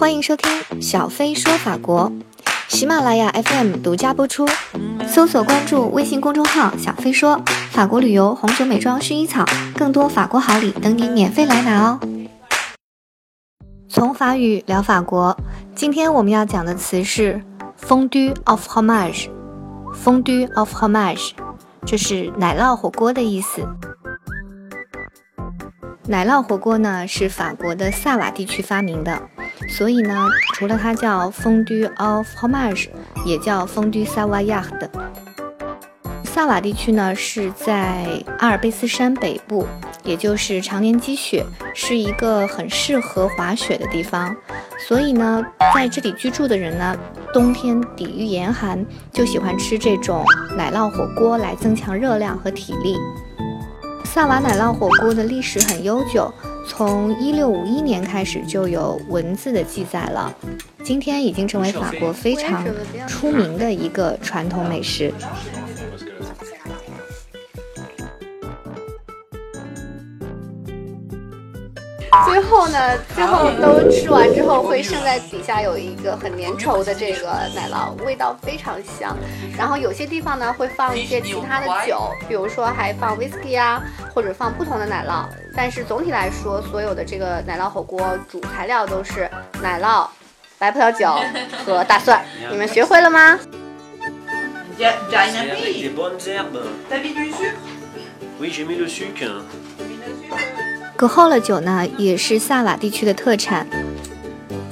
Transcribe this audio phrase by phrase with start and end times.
[0.00, 2.10] 欢迎收听小飞说法国，
[2.68, 4.48] 喜马拉雅 FM 独家播出。
[5.06, 7.38] 搜索关注微信公众号“小飞说
[7.70, 9.44] 法国旅游、红酒、美妆、薰衣草”，
[9.76, 12.00] 更多法国好礼等你免费来拿哦。
[13.90, 15.36] 从法语聊法国，
[15.74, 17.42] 今天我们要讲的词是
[17.78, 19.28] “fondue of homage”。
[20.02, 21.32] fondue of homage，
[21.84, 23.68] 这是奶酪火锅的意思。
[26.08, 29.28] 奶酪火锅呢是法国的萨瓦地区发明的，
[29.70, 32.88] 所以呢，除了它叫 fondue of Homage，
[33.24, 34.88] 也叫 fondue savoyard。
[36.24, 39.66] 萨瓦地区呢是在阿尔卑斯山北部，
[40.04, 41.44] 也就是常年积雪，
[41.74, 44.34] 是一个很适合滑雪的地方。
[44.78, 45.44] 所以呢，
[45.74, 46.96] 在这里居住的人呢，
[47.32, 50.24] 冬天抵御严寒，就喜欢吃这种
[50.56, 52.96] 奶酪火锅来增强热量和体力。
[54.12, 56.34] 萨瓦奶酪火锅的历史很悠久，
[56.66, 60.34] 从一六五一年开始就有文字的记载了。
[60.82, 62.66] 今天已经成为法国非常
[63.06, 65.14] 出名的一个传统美食。
[72.26, 79.16] 最后呢，最后都吃完之后，会剩在底下有一个很粘稠的这个奶酪，味道非常香。
[79.56, 83.82] 然后有些地方呢会放一些其他的酒，比如说还放 whisky 啊，
[84.14, 85.24] 或者放不同的奶酪。
[85.56, 89.30] 但是总体来说，所有的这个奶酪火锅主材料都是
[89.62, 90.06] 奶酪、
[90.58, 91.14] 白葡萄酒
[91.64, 92.24] 和大蒜。
[92.50, 93.38] 你们学会了吗？
[101.00, 103.66] 格后勒酒呢，也是萨瓦地区的特产。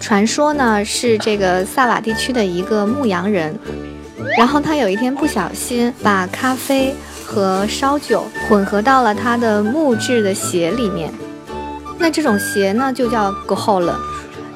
[0.00, 3.54] 传说呢，是这个萨瓦地区的一个牧羊人，
[4.38, 6.94] 然后他有一天不小心把咖啡
[7.26, 11.12] 和烧酒混合到了他的木质的鞋里面。
[11.98, 13.94] 那这种鞋呢，就叫格后勒，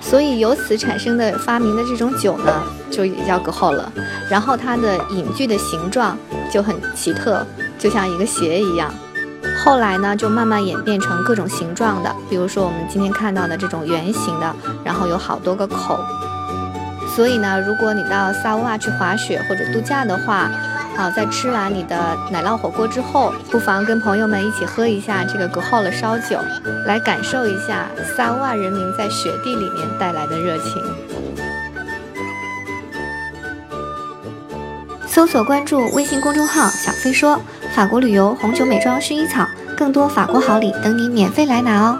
[0.01, 3.93] 所以由此产生的发明的这种酒呢，就也叫格后勒。
[4.31, 6.17] 然后它的饮具的形状
[6.51, 7.47] 就很奇特，
[7.79, 8.91] 就像一个鞋一样。
[9.69, 16.01] 后来呢，就慢慢演变成各种形状的，比如说我们今天看到的这种圆形的，然后有好多个口。
[17.15, 20.51] 所以呢，如果你到萨瓦去滑雪或者度假的话，
[20.97, 26.39] 啊，在吃完你的奶酪火锅之后，不妨跟朋友们一起喝一下这个格后了烧酒，
[26.87, 30.83] 来感受一下萨瓦人民在雪地里面带来的热情。
[35.07, 37.39] 搜索关注微信公众号“小飞说”。
[37.75, 39.47] 法国旅游、红酒、美妆、薰衣草，
[39.77, 41.99] 更多法国好礼等你免费来拿哦！